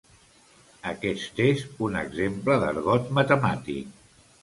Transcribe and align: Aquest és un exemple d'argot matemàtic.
Aquest 0.91 1.43
és 1.45 1.63
un 1.89 2.01
exemple 2.01 2.59
d'argot 2.67 3.17
matemàtic. 3.23 3.97